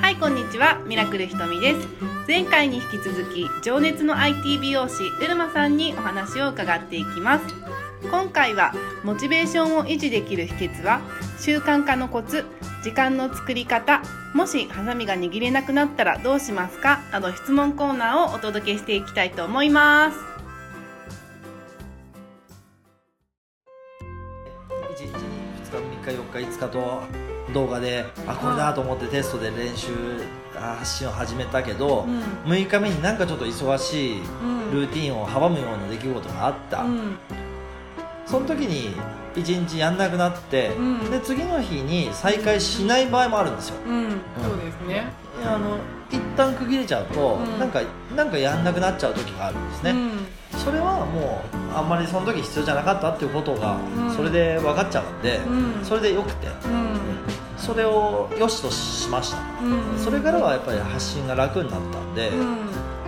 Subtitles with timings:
[0.00, 0.82] はいこんにちは。
[0.86, 1.88] ミラクルひとみです。
[2.26, 7.44] 前回に引き続き情熱の IT 美容師うるまさんにお話を伺っていきます。
[8.10, 8.72] 今回は
[9.04, 11.00] モチベーションを維持できる秘訣は
[11.38, 12.44] 習慣化のコツ
[12.82, 14.02] 時間の作り方
[14.34, 17.00] もしハサミが握れなくなったらどうしますか？
[17.12, 20.29] など質問コーナーをお届けしていきたいと思います。
[26.60, 27.02] 日3日4日5日と
[27.52, 29.88] 動画であこれだと思ってテストで練習
[30.56, 32.22] あ発信を始めたけど、うん。
[32.52, 37.16] 6日目になんかちょっと忙しいうんルーティンを阻むような出来事があった、うん。
[38.26, 38.94] その時に
[39.34, 41.10] 1日やんなくなって、うん。
[41.10, 43.76] で次の日に再開しない場合もあるんですよ。
[43.86, 44.20] うん。
[44.42, 45.06] そうですね。
[45.44, 45.78] あの
[46.10, 47.58] 一旦区切れちゃうと、うん。
[47.58, 47.80] なんか
[48.14, 50.19] なんかやんなくなっちゃう時があるんですね、うん
[50.62, 54.14] それはもうあんまりその時必要じゃなかったっていうことが、うん。
[54.14, 55.84] それで分かっちゃうんで、うん。
[55.84, 57.00] それでよくて、うん。
[57.56, 59.98] それを良しとしました、うん。
[59.98, 62.56] それからはやっぱり発信が楽になったんで、うん。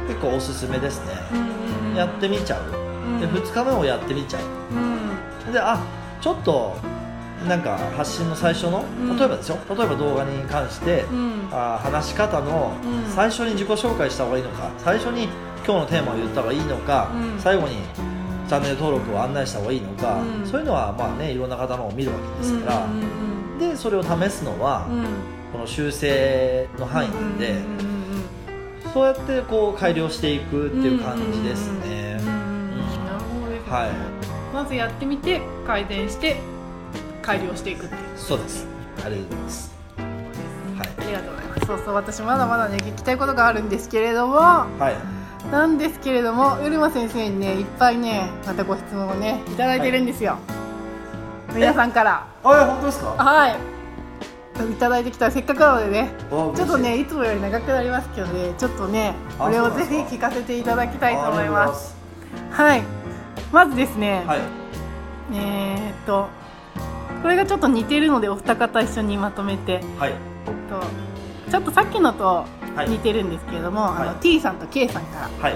[0.09, 3.21] 結構おすすめですね、うんやってみちゃう、うん。
[3.21, 4.43] で2日目もやってみちゃう。
[5.47, 5.53] うん。
[5.53, 5.79] であ
[6.21, 6.75] ちょっと
[7.47, 9.17] なんか発信の最初のうん。
[9.17, 9.59] 例えばですよ。
[9.69, 11.49] 例えば動画に関して、うん。
[11.53, 13.13] あ話し方のうん。
[13.13, 15.29] 最初に自己紹介した方がいいのか最初に
[15.67, 17.41] 今日のテーマを言った方がいいのか、うん。
[17.41, 17.77] 最後に
[18.49, 20.47] チャンネル登録を案内した方がいいのか、うん。
[20.47, 24.99] そういうのはまあねいろんな方のを見るわけですから、うんでそれを試すのは、うん。
[24.99, 25.05] うん
[25.53, 27.93] この修正の範囲なんで、うんうん
[28.93, 32.21] そうやってこう改良していくっていう感じですね。
[33.69, 34.55] はい。
[34.55, 36.37] まずやってみて改善して
[37.23, 38.01] 改良していくっていう。
[38.17, 38.67] そうです。
[39.05, 39.75] ありがとうございます。
[40.77, 40.89] はい。
[40.99, 41.67] ありがとうございます。
[41.67, 44.35] そうそう私まだまだね聞きたいことがあるんですけれども。
[44.35, 50.39] はいなんですけれどもうるま先生にねいっぱいねまたご質問をねいただいてるんですよ、
[51.55, 52.27] 皆さんから。
[52.43, 53.11] あ本当ですか？
[53.11, 53.57] はい。
[54.71, 61.91] いただいてきたせっかくなのでねちょっとねいつもより長くなりますけどねちょっとねあこれをぜひ聞かせていただきたいと思います。
[61.91, 61.97] す
[62.51, 62.83] はい。
[63.51, 64.41] まずですね、はい。
[65.35, 66.29] えーっと
[67.23, 69.81] これがちょっと似てるのでお二方一緒にまとめて。
[69.99, 70.13] はい。
[70.69, 75.29] とちょっとさっきのとはい似てるんですけれども、あのはい T さんと K さんから。
[75.29, 75.55] はい。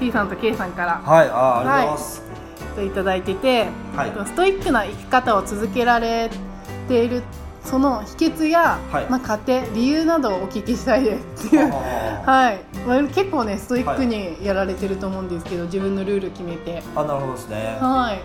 [0.00, 0.98] T さんと K さんから。
[0.98, 2.22] はいあありがとうございます、
[2.76, 4.10] といただいてて、はい。
[4.10, 6.30] とストイックな生き方を続けられ
[6.88, 7.22] ている
[7.64, 9.06] その秘訣や、はい。
[9.08, 11.72] まあ、過程理由などをお聞きしたいですっていう。
[11.72, 16.82] あ はい、まあ、結構ねストイックにやられてると思うんですけど、自分のルール決めて。
[16.94, 17.78] あなるほどですね。
[17.80, 18.20] はい、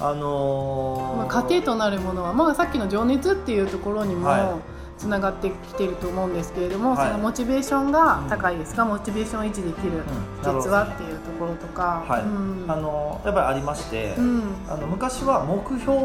[0.00, 1.16] あのー。
[1.18, 4.56] まあ、過程となるものは、まあ、さっきの情熱っていうところにも、は
[5.02, 7.06] つながってきてると思うんですけれども、はい。
[7.08, 10.02] そのモチベーションが高いですか、モチベーションを維持できる
[10.40, 10.68] 秘なるほど。
[10.68, 12.64] 訣はっていうところとか、はい、うん。
[12.68, 14.42] あのやっぱりありまして、うん。
[14.68, 15.96] あの昔は目標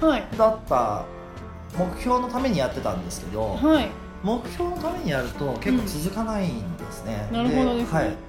[0.00, 1.04] はいだった
[1.76, 3.90] 目標のためにやってたんですけど、はい。
[4.22, 7.98] 目標のためにやると結構続かないんですね、なるほどですね。
[7.98, 8.27] はい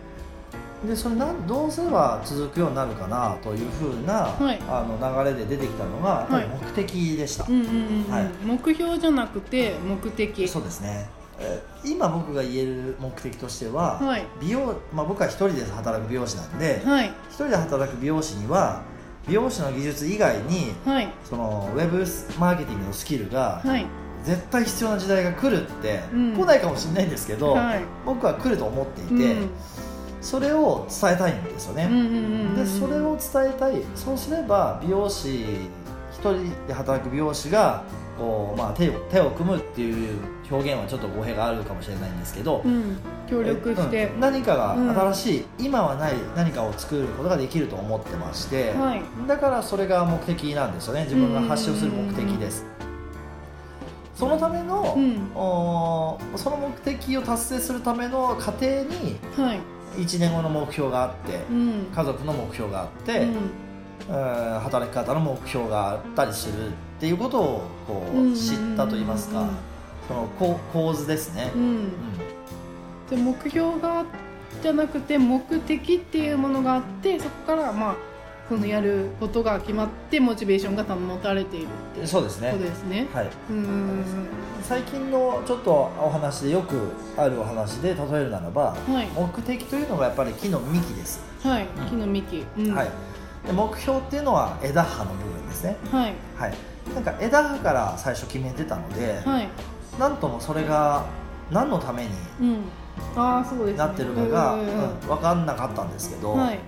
[0.86, 4.60] でそれなんどうすれば続くようになるかなというふうな、はい。
[4.68, 10.48] あの流れで出てきたのが目的でした、目標じゃなくて目的。
[10.48, 11.10] そうですね。
[11.40, 14.28] えー今僕が言える目的としては、はい。
[14.42, 17.08] 美容、まあ、僕は一人で働く美容師なんで、はい。
[17.30, 18.82] 一人で働く美容師には
[19.26, 21.10] 美容師の技術以外にはい。
[21.24, 22.00] そのウェブ
[22.38, 23.86] マーケティングのスキルがはい。
[24.26, 26.36] 絶対必要な時代が来るって、うん。
[26.36, 27.82] 来ないかもしれないんですけど、はい。
[28.06, 29.50] 僕は来ると思っていて、うん
[30.22, 32.18] それを伝えたいんですよね、うんうんうんう
[32.52, 33.82] んでそれを伝えたい。
[33.96, 35.46] そうすれば美容師
[36.12, 37.84] 一人で働く美容師が
[38.18, 40.20] こう、まあ、手を手を組むっていう
[40.52, 42.98] 表現はちょっと語弊があるかもしれないんですけど、うん。
[43.30, 44.08] 協力して。
[44.08, 44.20] うん。
[44.20, 49.02] 何かうんが新しい、今はない何かを作ることができると思ってまして、はい。
[49.28, 51.04] だからそれが目的なんですよね。
[51.04, 52.66] 自分が発信をする目的です。
[54.16, 55.32] そのための、うん。
[55.34, 59.60] おーその目的を達成するための過程にはい
[59.96, 61.86] 1年後の目標があってうん。
[61.94, 63.28] 家族の目標があって、うん。
[63.28, 63.34] うん
[64.08, 69.48] 働き方の目標があったりするっていうことをこう知ったといいますか
[70.08, 71.52] そのこ構図ですね、
[73.12, 74.04] で目標が
[74.64, 77.96] じゃなくて目的っていうものがあってそこからまあ
[78.50, 82.52] そのやることが決まってモチベーションが保たれているってそうですね。
[82.52, 83.08] ことですね。
[83.14, 83.30] はい。
[83.52, 83.58] うん。
[83.58, 84.06] うん
[84.64, 89.08] 最近のちょっとお話でよくあるお話で例えるならばうんはい。
[89.08, 91.68] 目的というのがやっぱり木の幹です、はい。
[91.90, 92.88] 木の幹、うん、はい。
[93.48, 95.78] で目標っていうのは枝葉の部分ですね。
[95.92, 96.14] はい。
[96.36, 96.54] はい。
[96.94, 99.48] なんか枝葉から最初決めてたので、はい。
[100.00, 101.06] なんともそれが
[101.52, 102.10] 何のために
[102.42, 102.58] うん。
[103.16, 103.78] ああそうですね。
[103.78, 104.74] なってるかが、うんうんうん。
[104.74, 106.60] うん分かんなかったんですけど、はい。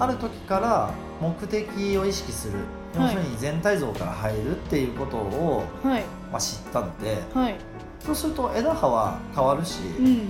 [0.00, 0.90] ある時から
[1.28, 2.54] 目的を意識する。
[2.96, 6.02] 要するに全体像から入るっていうことを、はい。
[6.30, 7.56] まあ、知ったのではい。
[8.00, 10.06] そうすると枝葉は変わるし、うん。
[10.06, 10.28] うん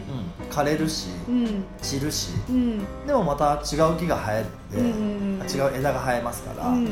[0.50, 1.64] 枯れるしうん。
[1.82, 2.78] 散るしうん。
[3.06, 6.88] でもまた違う木が生えるで、うん違う枝が生えますから、うん。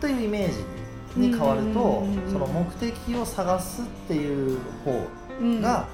[0.00, 5.08] というイメージに変わると、その目的を探すっていう方
[5.40, 5.60] うん。
[5.62, 5.88] が、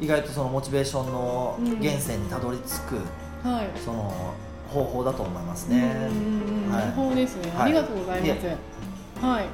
[0.00, 1.64] 意外とそのモチベーションのうん。
[1.78, 3.68] 源泉にたどり着く、はい。
[3.84, 4.12] その
[4.72, 6.08] 方法だと思いますね。
[6.70, 6.80] はい。
[6.80, 7.62] なるほどですね、はい。
[7.62, 8.46] ありがとうございます。
[9.24, 9.44] はい。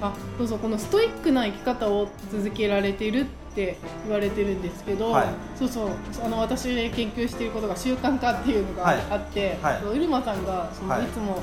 [0.00, 3.24] あどうぞこのストイックな生き方を続けられているっ
[3.54, 5.26] て言われてるんですけど、はい。
[5.56, 5.88] そうそう。
[6.24, 8.96] あの私研究していることが習慣化っていうのがはい。
[9.10, 9.82] あって、はい。
[9.84, 11.04] ウルマさんがその、はい。
[11.04, 11.42] い、つも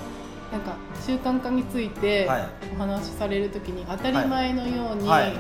[0.52, 0.76] なんか
[1.06, 2.50] 習慣化についてはい。
[2.76, 5.34] お話しされるときに当たり前のように、はい。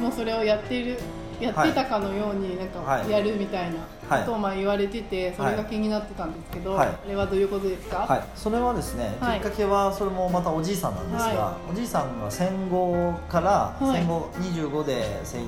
[0.00, 0.98] もうそれをやっている
[1.40, 3.10] やってたかのようになんかはい。
[3.10, 3.78] やるみたいな
[4.08, 4.20] はい。
[4.20, 6.88] ことをまあ言われててそれが気になってたんですけど、はい。
[6.88, 9.40] あれはどういうことですか、はい、それはですね、はい。
[9.40, 13.98] きっかけはそれもまたおじいさんなんですが、はおじいさんが戦後から、はい。
[13.98, 15.44] 戦後25で戦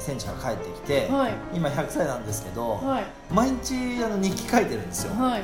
[0.00, 1.32] 戦地から帰ってきて、はい。
[1.54, 3.04] 今100歳なんですけど、はい。
[3.32, 5.42] 毎日あの日記書いてるんですよ、はい。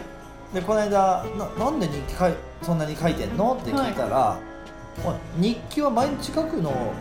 [0.53, 3.55] でこの間ななんで日記かいそんなに書いてんの？
[3.55, 4.37] って聞いたら、
[5.37, 6.93] 日記は毎日書くの？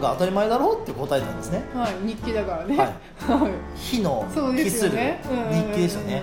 [0.00, 1.64] が当たり前だろうって答えたんですね。
[1.74, 2.76] はい日記だからね。
[2.76, 2.86] はい。
[2.86, 3.78] はい。
[3.78, 4.90] 日のそうで記する。
[4.90, 6.22] 日記ですよね。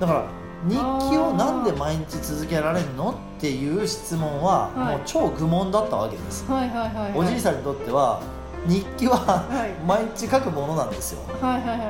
[0.00, 0.24] だから
[0.64, 0.74] 日
[1.10, 4.96] 記をなんで毎日続けられるのっていう質問ははい。
[4.96, 7.18] もう超愚問だったわけです、はいはいはいはい。
[7.18, 8.20] おじいさんにとっては
[8.66, 9.70] 日記ははい。
[9.86, 11.22] 毎日書くものなんですよ。
[11.40, 11.88] はいはいはいはい。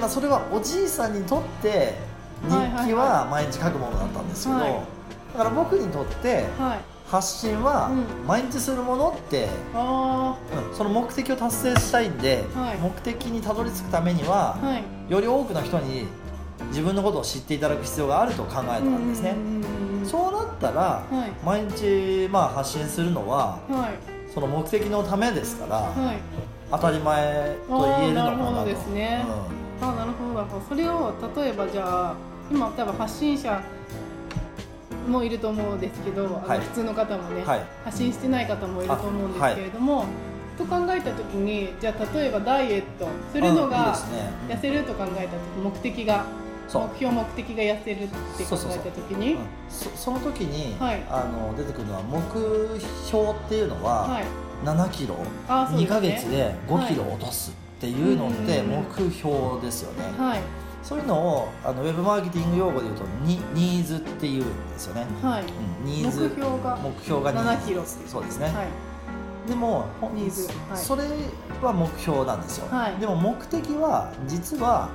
[0.00, 1.94] まあそれはおじいさんにとって
[2.42, 2.50] 日
[2.86, 4.72] 記は毎日書くものだったんですけど、はい。
[5.32, 8.26] だから僕にとってはい発信はうん。
[8.26, 10.36] 毎日するものって、あ
[10.70, 10.76] うん。
[10.76, 12.78] その目的を達成したいんで、はい。
[12.78, 14.82] 目的にたどり着くためにはあ、はい。
[15.08, 16.06] より多くの人に
[16.68, 20.80] 自分のことを知っていただく必要があると考えたんですね、うんうんうんうんそうなったら、
[21.10, 21.44] はい。
[21.44, 24.32] 毎日まあ発信するのははい。
[24.32, 26.18] その目的のためですから、はい。
[26.70, 28.44] 当たり前と言えるのかなと。
[28.44, 29.24] あーなるほどですね。
[29.80, 30.34] あなるほど。
[30.34, 32.14] なるほどそれを例えばじゃあ
[32.50, 33.60] 今多分発信者
[35.06, 37.64] もいると思うんですけど、あのはい普通の方もね、はい。
[37.84, 40.06] 発信してない方もいると思うんですけれども、
[40.56, 43.94] と考えた時にじゃあ例えばダイエットするのが
[44.48, 46.26] 痩せると考えた時目的が
[46.72, 49.40] 目標目的が痩せるって考えた時にうん。
[49.68, 51.02] そその時に、はい。
[51.08, 52.20] あの出てくるのは目
[53.06, 54.24] 標っていうのは、はい。
[54.64, 55.20] 7キロ、ね。
[55.48, 58.82] 2ヶ月で5キロ落とすっていうのって目
[59.12, 60.40] 標ですよね、はい
[60.86, 65.42] そういうのをあのウェブマーケティング用語で言うとニニーズっていうんですよね、はい。
[65.42, 65.46] う
[65.82, 66.30] ん、ニ目ーズ。
[66.30, 67.48] 標が目標がニーズ。
[67.48, 69.48] 7キロそうですね、はい。
[69.48, 70.46] でもほニーズ。
[70.70, 70.78] はい。
[70.78, 71.02] それ
[71.60, 72.96] は目標なんですよ、はい。
[73.00, 74.88] でも目的は実は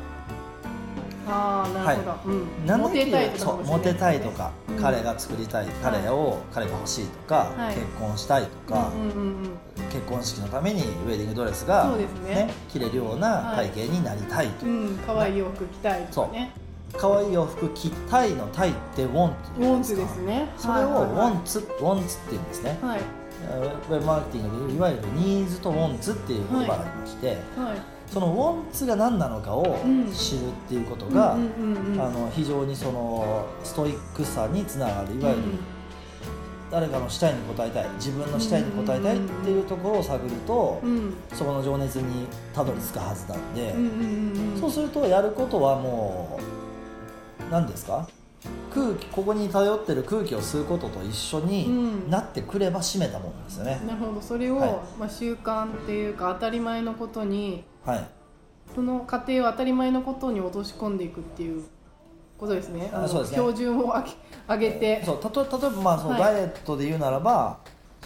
[1.28, 2.48] ああなるほど、うん。
[2.66, 7.76] 7モテたいとかそうモテたいとか、うん彼が作りたい彼を、彼が欲しいとか、はい。
[7.76, 9.50] 結婚したいとか、うんうんうんうん。
[9.92, 12.52] 結婚式のためにウェディングドレスがそうですね。
[12.70, 16.32] 着れるような体型になりたいと、うん、可愛い洋服着たいとか。
[16.32, 16.52] ね。
[16.98, 20.50] 可愛い洋服着たいのたいってウォンってウォンツですね。
[20.58, 23.00] それをウォはいンツ、ウォンツって言うんですね、はい。
[23.90, 27.38] ウェブマーケティングでいわゆるニーズとウォンツっていう言葉がありまして、はい。
[28.12, 30.12] そのウォンツが何なのかをうん。
[30.12, 31.38] 知るっていうことが、
[32.32, 35.16] 非常にそのストイックさにつながる。
[35.16, 35.42] いわゆる
[36.70, 37.90] 誰かのしたいに応えたい。
[37.96, 40.82] 自分のしたいに応えたいっていうところを探ると、
[41.34, 43.76] そこの情熱にたどり着くはずなんで、
[44.60, 46.40] そうするとやることはも
[47.50, 48.08] う何ですか？
[48.74, 51.72] 空気ここに漂ってる空気を吸うことと一緒にう
[52.08, 52.10] ん。
[52.10, 54.22] なってくれば締めたものですよね、なるほど。
[54.22, 54.72] それを、はい。
[55.00, 58.08] まあ、習慣っていうか当たり前のことにはい。
[58.74, 61.64] その過程を当たり前のことに落とし込んでいくっていう
[62.38, 62.90] ことですね。
[62.92, 63.38] のあそうですね。
[63.38, 64.12] 標準を上げ
[64.48, 65.04] 上げて。
[65.06, 66.20] そうたと例えばまあそのはい。
[66.20, 67.60] ダイエットで言うならば、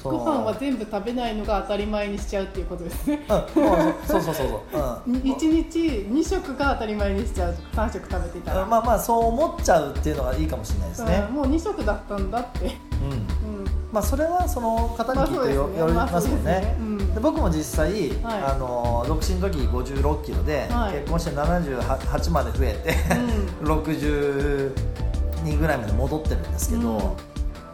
[0.04, 3.26] ご飯は全部食べないのが当たり前にしちゃうっていうことですね。
[3.30, 5.12] うんそうそうそうそう、う。
[5.12, 11.26] ん、1日2食が当たり前にしちゃう3食食べてたら、まあまあそう思っちゃうっていうのがいいかもしれないですね。
[11.30, 13.12] うん、もう2食だったんだって、うん。
[13.12, 13.66] うん。
[13.92, 15.80] まあそれはその方にまあきっとよ,、そうですね。
[15.80, 16.76] よりますもんまあねね。
[16.80, 17.14] うん。
[17.16, 18.44] で僕も実際、はい。
[18.44, 20.94] あの独身の時56キロで、はい。
[21.00, 22.94] 結婚して78まで増えて、
[23.64, 24.72] 60
[25.44, 27.16] 人ぐらいまで戻ってるんですけど、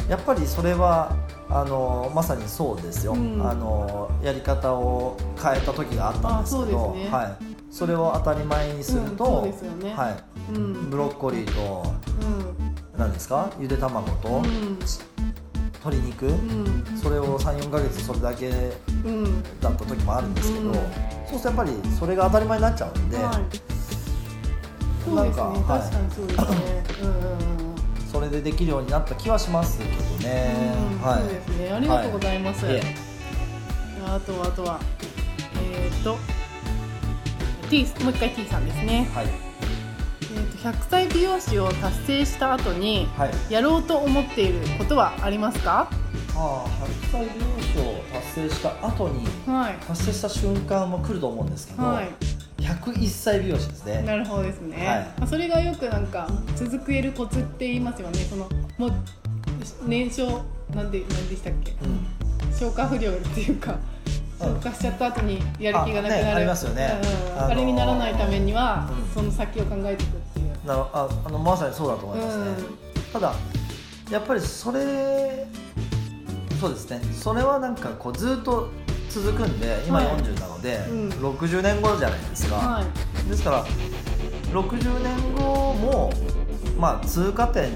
[0.07, 1.15] やっぱりそれは
[1.53, 3.45] あのまさにそうですよ、うん。
[3.45, 7.09] あのやり方を変えた時があったんですけどね。
[7.09, 10.89] はい、それを当たり前にすると、はい、うん。
[10.89, 11.93] ブロッコリーと
[12.97, 13.51] 何ですか？
[13.59, 14.79] ゆで卵とうん。
[15.83, 16.85] 鶏肉、うん。
[17.01, 18.49] それを34ヶ月それだけ
[19.03, 19.23] うん。
[19.25, 20.73] うんだった時もあるんですけど、うん。
[20.73, 20.83] そう
[21.27, 25.15] するとやっぱりそれが当たり前になっちゃうんで、はい。
[25.15, 25.59] なんかはい。
[25.81, 26.45] 確かにそうですね。
[27.01, 27.60] うんうん
[28.21, 29.89] れでできるようになった気はしますけど
[30.29, 31.19] ね、うんはい。
[31.19, 31.71] そうですね。
[31.71, 32.69] ありがとうございます、い。
[32.69, 32.81] え
[34.05, 34.79] あとはあとは
[35.73, 36.17] えっ、と
[37.69, 39.27] T もう一回 T さんですね、はい。
[40.21, 43.31] えー、と100歳美容師を達成した後にはい。
[43.49, 45.89] やろうと思っていることはありますか？
[46.35, 46.65] ああ
[47.11, 49.73] 100歳美容師を達成した後にはい。
[49.87, 52.09] 達成した瞬間も来ると思うんですけど、はい
[52.71, 54.01] 101歳美容師ですね。
[54.03, 54.97] なるほどですね、はい。
[55.19, 58.19] まあそれがよくなんか続けるコツって言いますよね。
[58.19, 58.91] そのもう
[59.87, 61.71] 燃焼なんで何でしたっけ？
[61.71, 62.05] うん。
[62.53, 63.77] 消化不良っていうか
[64.39, 64.47] うん。
[64.47, 66.21] 消化しちゃった後にやる気がなくなる。
[66.21, 66.99] あねありますよね。
[67.01, 67.51] うんうん。
[67.51, 69.13] あれにならないためには、うん。
[69.13, 70.67] その先を考えていくっていう。
[70.67, 72.45] なるああのまさにそうだと思いますね、
[73.11, 73.33] ただ
[74.11, 75.47] やっぱりそれ
[76.59, 77.01] そうですね。
[77.13, 78.69] それはなんかこうずっと
[79.13, 80.07] 続くんで今はい。
[80.07, 81.09] 40なので、うん。
[81.09, 83.29] 60年後じゃないですか、はい。
[83.29, 83.65] ですから
[84.53, 86.13] 60年後も
[86.77, 87.71] まあ通過点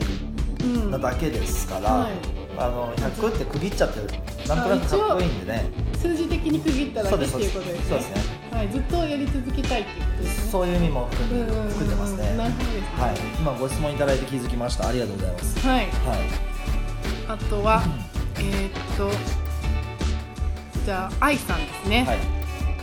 [0.62, 0.92] うん。
[0.92, 2.12] なだけですから、はい。
[2.58, 4.00] あの100って区切っちゃって
[4.48, 5.70] なんとなくかっこいいんでね。
[5.98, 7.90] 数字的に区切っただけっていうことですね。
[7.90, 8.16] そうですね。
[8.52, 10.52] はい、ずっとやり続けたいっていうことですね。
[10.52, 11.90] そういう意味も含んでうんうんうん含ん。
[11.90, 12.82] でますね、なるほどですね。
[12.98, 14.88] はい、今ご質問いただいて気づきました。
[14.88, 15.68] ありがとうございます。
[15.68, 15.78] はい。
[15.78, 15.90] はい。
[17.28, 17.84] あとは
[18.38, 19.10] えーっと
[20.86, 22.20] じゃあ愛さんですね、はい。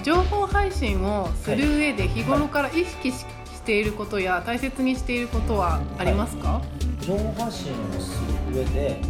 [0.02, 3.26] 情報配信をする上で日頃から意識し,、し
[3.62, 6.60] ていることや大切にしていることはありますか、
[7.00, 9.00] 情報発信をする上で、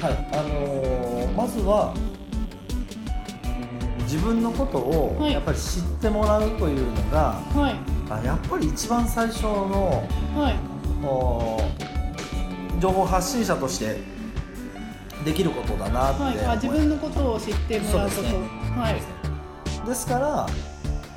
[0.00, 0.28] はい。
[0.32, 1.94] あのーまずは
[4.02, 5.32] 自分のことをはい。
[5.32, 7.76] やっぱり知ってもらうというのが、はい。
[8.10, 10.56] あやっぱり一番最初のはい。
[11.04, 11.60] お
[12.80, 13.98] 情報発信者として
[15.28, 18.22] できることだなって思はい自分のことを知ってもらうこと。
[18.22, 18.38] ですね。
[18.76, 19.86] はい。
[19.86, 20.46] ですから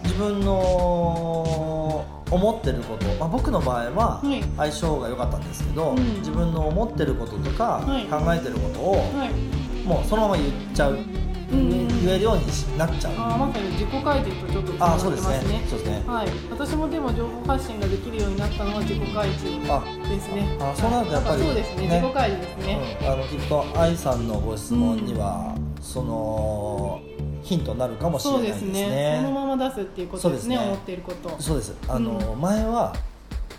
[0.04, 4.44] 自分の思ってること、まあ、僕の場合ははい。
[4.58, 6.16] 相性が良かったんですけど、うん。
[6.20, 8.06] 自分の思ってることとかはい。
[8.06, 9.88] 考えてることをはい。
[9.88, 11.21] もうそのまま言っちゃう、うん
[11.52, 27.02] 言えるようになっちゃうあまさに自己開示とちょっとつながあそうですってますねねそうですねはい私もでも情報発信ができるようになったのは自己開示あですねあそうなるとやっぱりそうですねね自己開示ですね、うん、あのきっと愛さんのご質問には、その
[27.44, 32.96] ヒントになるかもしれないですすそうでねねそのまま出すっていうことですねそうですね思っていることそうですあの、前は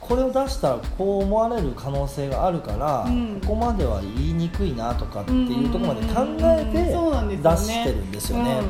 [0.03, 3.41] これを出したらこう思われる可能性があるから、うん。
[3.41, 8.61] ここまでは言いにくいなとかっていうところまで考えて出してるんですよね。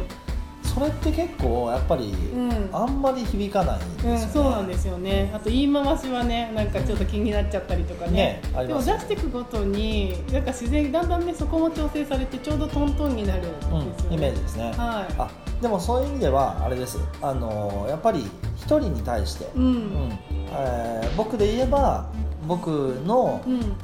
[0.63, 2.49] それって結構やっぱり、うん。
[2.49, 5.31] うんあんまり響かないんですよね、うん、そうなんですよね。
[5.35, 8.41] あと言い回しはねなんかちょっと気になっちゃったりとかね。
[8.55, 15.15] ねでも出していくごとになんか自然にだんだんねそこも調整されてちょうどトントンになるんですよね、うん、イメージですね、はい。
[15.19, 16.99] あでもそういう意味ではあれです。
[17.21, 18.21] あのやっぱり
[18.57, 19.65] 一人に対して、うん。
[19.65, 22.07] うんえー僕で言えば
[22.47, 22.69] 僕
[23.07, 23.77] のうん。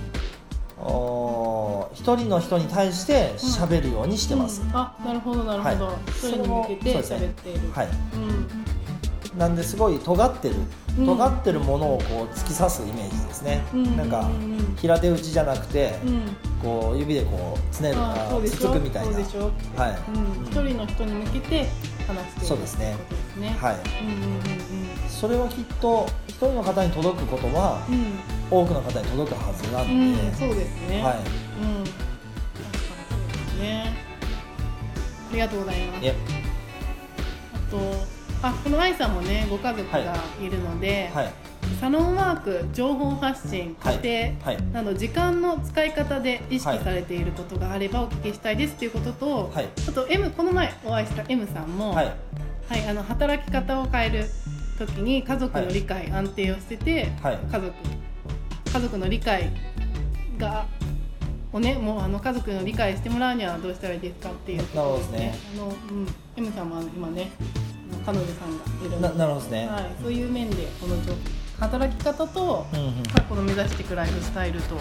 [0.81, 4.71] お一人の人に対して喋るようにしてます、うん。
[4.73, 5.97] あなるほどなるほど、はい。
[6.07, 7.89] 一人に向けて喋っている、はい。
[8.15, 9.39] うん。
[9.39, 10.55] なんですごい尖ってる
[11.01, 11.07] うん。
[11.07, 13.97] 尖ってるものをこう突き刺すイメージですね、うん。
[13.97, 14.77] なんかうん。
[14.77, 16.23] 平手打ちじゃなくて、うん。
[16.63, 19.13] こう指でこうつねるあそうでつつくみたいな。
[19.13, 19.51] そうでしょ？
[19.77, 21.67] はい、うん、一人の人に向けて
[22.07, 22.97] 話しているそうですね。
[23.41, 24.41] ねはいうんうんうん
[25.19, 28.21] それはきっと一人の方に届くことはうん。
[28.51, 31.03] 多くの方に届くはずなんで、うん、うん、そうですね。
[31.03, 31.17] はい。
[31.17, 31.85] うん。
[31.85, 32.79] 確かに
[33.11, 33.95] そうですね。
[35.29, 36.09] ありがとうございます。
[37.53, 37.77] あと
[38.47, 39.99] あこの愛さんもねご家族が
[40.41, 40.49] い。
[40.49, 41.33] るので、はい。
[41.81, 43.99] サロンワーク情報発信はい。
[43.99, 44.63] 家庭、はい。
[44.73, 49.69] など時間の使い方で意識されていることがあればお聞きしたいですということと、はい。
[49.89, 52.13] あと M この前お会いした M さんも、はい。
[52.69, 54.27] はい、あの働き方を変える
[54.87, 57.39] 時に家族の理解、安定をしてて、はい。
[57.51, 57.73] 家族
[58.73, 59.51] 家族の理解
[60.39, 60.67] が
[61.53, 64.59] をねもうあの家族の理解してもらうにはどうしたらいいですかっていう。
[64.59, 65.35] なるほどですね。
[65.55, 65.75] あの、うん、
[66.37, 67.31] M さんも今ね
[68.05, 69.19] 彼女さんがいるのなで。
[69.19, 71.15] なるほどですね、はい、そういう面でこの情
[71.59, 72.93] 働き方と、うんうん。
[73.29, 74.77] この目指していくライフスタイルと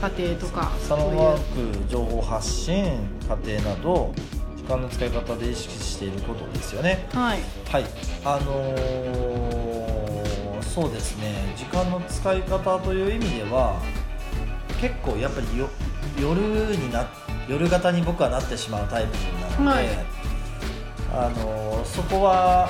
[0.00, 2.84] 家庭とかサロンワーク情報発信
[3.44, 7.06] 家庭など時間の使い方で意識していることですよね。
[7.12, 7.38] はい。
[7.70, 7.84] はい。
[8.24, 11.54] あのーそうですね。
[11.56, 13.80] 時間の使い方という意味では
[14.78, 15.68] 結構やっぱりよ
[16.20, 16.38] 夜
[16.76, 17.06] にな
[17.48, 19.86] 夜型に僕はなってしまうタイプなので、はい。
[21.14, 22.68] あのーそこは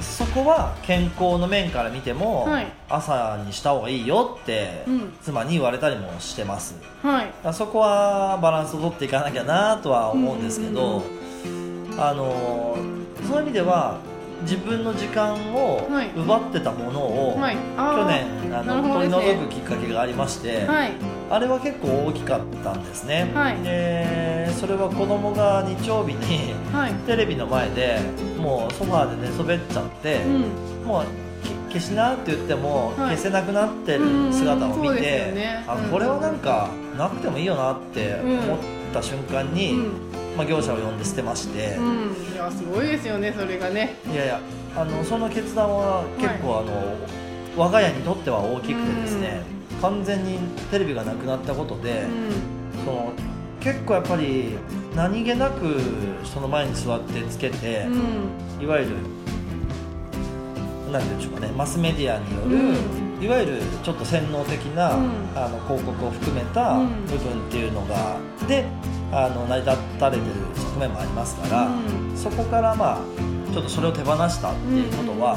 [0.00, 2.66] そこは健康の面から見ても、はい。
[2.88, 5.12] 朝にした方がいいよって、うん。
[5.22, 6.76] 妻に言われたりもしてます。
[7.02, 7.32] はい。
[7.44, 11.17] あそこはバランスを取っていかなきゃなとは思うんですけど、うん
[11.98, 12.76] あの
[13.26, 14.00] そういう意味では
[14.42, 16.10] 自分の時間をはい。
[16.14, 17.56] 奪ってたものを、はい。
[17.56, 18.88] 去あ年あのね。
[18.94, 20.92] 取り除くきっかけがありまして、はい。
[21.28, 23.60] あれは結構大きかったんですね、はい。
[23.62, 26.94] でそれは子供が日曜日にはい。
[27.06, 27.98] テレビの前で
[28.38, 30.86] もうソファーで寝そべっちゃって、うん。
[30.86, 31.04] もう
[31.68, 33.16] き消しなって言ってもはい。
[33.16, 35.00] 消せなくなってる姿を見て、よ
[35.34, 38.58] ねうんあこれはなんかなくてもいいよなって思っ
[38.94, 40.07] た瞬間に、うん
[40.38, 42.32] まあ、業者を呼んで捨てまして、うん。
[42.32, 43.96] いやすごいですよねそれがね。
[44.08, 44.40] いやいや
[44.76, 46.96] あのその決断は結構、あの
[47.56, 49.42] 我が家にとっては大きくてですね、
[49.82, 50.38] 完全に
[50.70, 52.84] テレビがなくなったことで、うん。
[52.84, 53.12] その
[53.60, 54.56] 結構やっぱり
[54.94, 55.80] 何気なく
[56.22, 58.62] その前に座ってつけて、うん。
[58.62, 58.94] いわゆる
[60.92, 65.10] 何て言うんでしょうかねマスメディアによる、うんいわゆるちょっと洗脳的な、うん。
[65.34, 67.06] あの広告を含めたうん。
[67.06, 68.66] 部分っていうのが、で
[69.12, 72.16] あの成り立たれてる側面もありますから、うん。
[72.16, 72.98] そこからまあ
[73.52, 75.36] ちょっとそれを手放したっていうことは、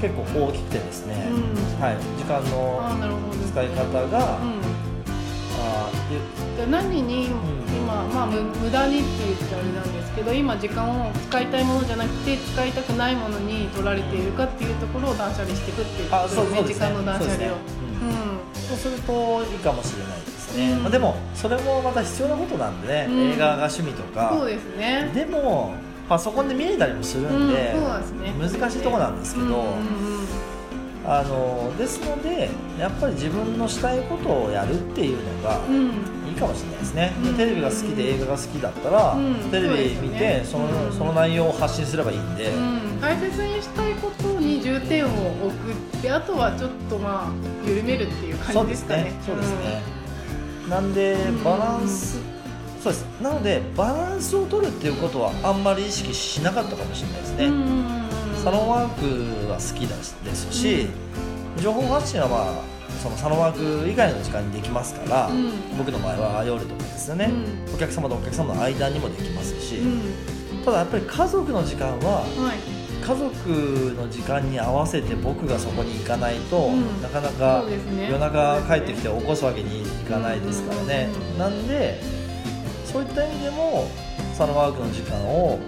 [0.00, 1.36] 結構大きくてですね、うん。
[1.36, 4.60] うんはい、時間あの使い方が、うん。
[5.60, 5.88] あ
[6.62, 7.28] あ何に
[8.08, 16.86] まあ、む無駄にって言ってあれなんですけど今時間を使いたいものじゃなくて使いたくないものに取られているかっていうところを断捨離していくっていうこあとですね時そうそうですね。
[16.86, 17.36] 間の断捨離を。
[17.36, 17.84] そうですね。
[18.68, 20.82] そうするといいかもしれないですね、うん。
[20.82, 23.20] まあ、でもそれもまた必要なことなんでね、うん。
[23.32, 24.34] 映画が趣味とうん、か。
[24.36, 25.10] そうですね。
[25.14, 25.74] でも
[26.08, 28.32] パソコンで見れたりもするうんんで,、そうなんですね。
[28.60, 29.74] 難しいところなんですけど、うんうんうん。
[31.06, 35.90] あのですのでやっぱり自分のしたいことをやるっていうのがうん
[36.34, 37.36] いいかもしれないですね、でうん。
[37.36, 39.34] テレビが好きで映画が好きだったら、うん。
[39.50, 45.08] テレビ見てそ,、のその内容を発信すればいいんで、うん、大切にしたいことに重点を
[45.46, 49.02] 置くってあとはちょっとまあ緩めるっていうそうで感じですすかね。
[49.04, 49.12] ね。
[49.24, 49.82] そうですね、
[50.68, 51.44] なんでん。
[51.44, 52.18] バランス、
[52.82, 53.04] そうです。
[53.22, 57.46] なのでバランスを取るっていうことはあんまり意識しなかったかもしれないですね、
[58.42, 60.88] サロンワークは好きですし、
[61.62, 62.73] 情報発信はまあ
[63.04, 65.52] そのサロンワーク以外の時間にできますから、うん。
[65.76, 67.30] 僕の場合は夜とかですよね、
[67.74, 70.64] お客様とお客様の間にもできますし、うん。
[70.64, 72.58] ただやっぱり家族の時間ははい。
[73.04, 77.02] 家族の時間に合わせて僕がそこに行かないと、うん。
[77.02, 77.62] なかなか
[78.08, 81.38] 夜中帰ってきて起こすわけにいかないですからね、うん。
[81.38, 82.00] なんで
[82.86, 83.86] そういった意味でも
[84.32, 85.58] サロンワークの時間を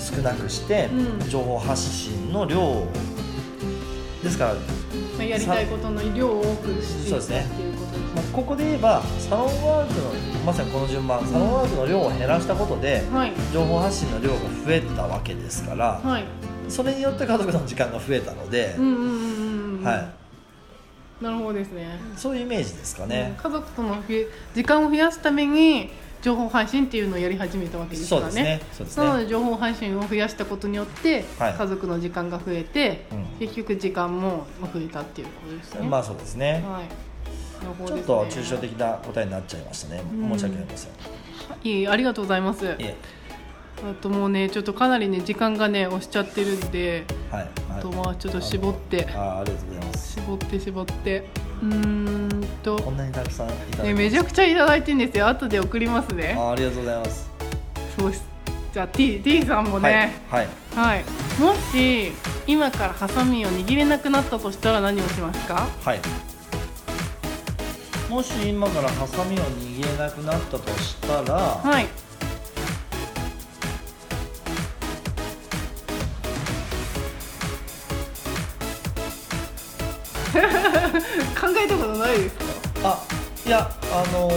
[0.00, 1.30] 少なくして、うん。
[1.30, 2.88] 情報発信の量を
[4.24, 4.54] ですから、
[5.18, 13.32] まあ、やりたいことの量を多くしていくっていうことですまあ、ここで言えばサロンワークのまさにこの順番、サロンワークの量を減らしたことではい。
[13.52, 16.24] 情報発信の量が増えたわけですから、はい。
[16.68, 20.12] それによって家族の時間が増えたので、うんうんうんは
[21.20, 21.98] い、なるほどですね。
[22.16, 23.34] そういうイメージですかうんね。
[23.36, 23.96] 家族との
[24.54, 28.60] 時間を増やすために情報配信っていうのをやり始めたわけですからねそうですね。
[28.72, 29.06] そうですね。
[29.06, 35.88] なので情報配信を増やしたことによって、はい家族の時間が増えて、うん結局時間も増えたっていうことですね。
[35.88, 36.64] まあそうですね。
[36.66, 36.88] はい。
[37.60, 40.02] ちょっと抽象的な答えになっちゃいましたね。
[40.12, 40.90] うん申し訳ありません。
[41.64, 42.68] いいありがとうございます。
[42.68, 47.40] あともうねちょっとかなりね時間がね押しちゃってるんで、はい。
[47.42, 50.14] はいあとまあちょっと絞ってあありがとうございます。
[50.14, 51.24] 絞って絞って
[51.62, 55.28] うーんとこんなにたくさんいただねいてめちゃくちゃいただいてるんですよ。
[55.28, 56.36] 後で送りますね。
[56.38, 57.30] あありがとうございます。
[57.98, 58.20] そうし
[58.72, 60.20] じゃあ T T さんもね。
[60.30, 60.48] はい。
[60.76, 60.94] はい。
[60.96, 61.04] はい、
[61.40, 62.12] もし
[62.46, 65.66] 今からハサミを握れなくなったとしたら何をしますか？
[65.84, 66.00] はい。
[68.08, 71.86] もし今からハサミを握れなくなったとしたら、はい
[80.32, 80.38] 考
[81.64, 82.42] えたことないですか？
[82.84, 83.02] あ
[83.46, 84.30] いやあの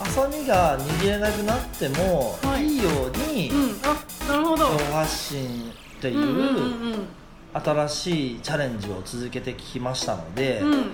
[0.00, 3.76] ー、ハサミが握れなくなってもはいいいように、うん。
[3.84, 3.94] あ
[4.32, 4.66] なるほど。
[4.92, 6.20] 発信っていう,、
[7.52, 10.90] 新しいチャレンジを続けてきましたので、うんうん。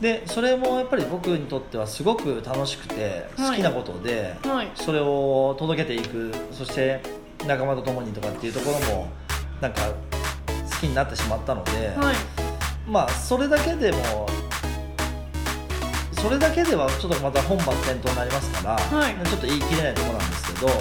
[0.00, 3.50] でそれもやっぱり僕にとってはすごく楽しくてはい。
[3.50, 4.70] 好きなことで、はい。
[4.74, 7.00] それを届けていくそして
[7.46, 9.08] 仲間と共にとかっていうところも
[9.60, 9.82] なんか
[10.70, 12.16] 好きになってしまったので、はい
[12.86, 14.28] まあそれだけでも
[16.22, 19.14] それだけではちょっとまた本末転倒になりますから、はい。
[19.26, 20.76] ちょっと言い切れないところなんですけど、はい。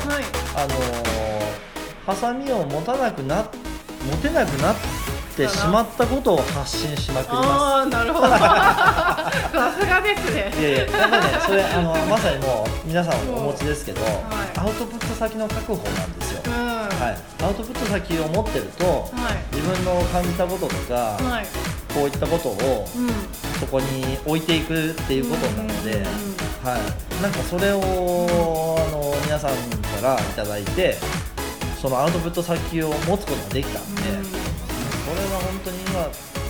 [0.55, 1.71] あのー
[2.05, 3.45] ハサミを持たなくな
[4.09, 4.75] 持てなくなっ
[5.37, 8.27] てしまったことを発信しまくりまああなるほど。
[8.33, 9.31] さ
[9.79, 10.51] すがですね。
[10.53, 14.05] すいやいややっぱりねそれあのまさにもう皆さんお持ちですけど、い。
[14.57, 16.53] アウトプット先の確保なんですよ、うん。
[16.53, 16.59] は
[16.99, 19.11] はい、アウトプット先を持ってると、
[19.53, 19.55] い。
[19.55, 23.09] 自分の感じたこととか、はいこういったことをうん
[23.59, 26.03] そこに置いていくっていうことなので、
[26.63, 29.51] はい、なんかそれをあの皆さん
[30.01, 30.95] からいただいて
[31.79, 34.23] そのアウトプット先を持つことができたんで、うん。
[34.23, 34.29] こ
[35.15, 36.40] れは本当に今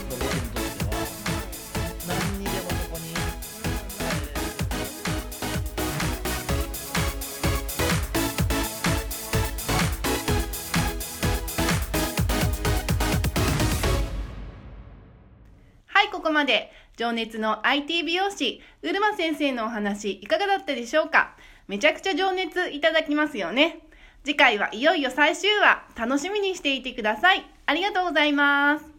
[17.01, 21.35] 情熱の IT 美容師、うるま先生のお話、いかがだったでしょうか？
[21.67, 23.79] めちゃくちゃ情熱いただきますよね。
[24.23, 27.43] 次回はいよいよ最終話、楽しみにしていてください。
[27.65, 28.90] ありがとうございます。